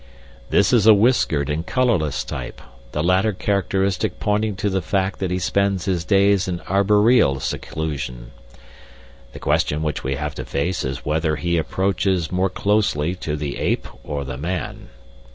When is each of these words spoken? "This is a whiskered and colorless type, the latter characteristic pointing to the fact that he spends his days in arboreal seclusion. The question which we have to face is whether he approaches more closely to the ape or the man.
"This 0.49 0.73
is 0.73 0.87
a 0.87 0.95
whiskered 0.95 1.47
and 1.47 1.63
colorless 1.63 2.23
type, 2.23 2.59
the 2.91 3.03
latter 3.03 3.33
characteristic 3.33 4.19
pointing 4.19 4.55
to 4.55 4.67
the 4.67 4.81
fact 4.81 5.19
that 5.19 5.29
he 5.29 5.37
spends 5.37 5.85
his 5.85 6.03
days 6.03 6.47
in 6.47 6.59
arboreal 6.61 7.39
seclusion. 7.39 8.31
The 9.33 9.37
question 9.39 9.83
which 9.83 10.03
we 10.03 10.15
have 10.15 10.33
to 10.33 10.43
face 10.43 10.83
is 10.83 11.05
whether 11.05 11.35
he 11.35 11.55
approaches 11.55 12.31
more 12.31 12.49
closely 12.49 13.13
to 13.17 13.35
the 13.35 13.59
ape 13.59 13.87
or 14.03 14.25
the 14.25 14.37
man. 14.39 14.89